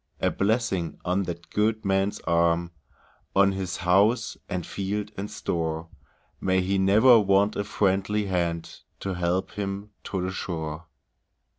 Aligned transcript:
A 0.19 0.31
blessing 0.31 0.97
on 1.05 1.25
that 1.25 1.51
good 1.51 1.85
man's 1.85 2.19
arm, 2.21 2.71
On 3.35 3.51
his 3.51 3.77
house, 3.77 4.35
and 4.49 4.65
field, 4.65 5.11
and 5.15 5.29
store; 5.29 5.89
May 6.39 6.61
he 6.61 6.79
never 6.79 7.19
want 7.19 7.55
a 7.55 7.63
friendly 7.63 8.25
hand 8.25 8.79
To 9.01 9.13
help 9.13 9.51
him 9.51 9.91
to 10.05 10.19
the 10.23 10.31
shore! 10.31 10.87